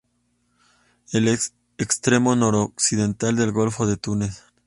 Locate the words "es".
1.05-1.13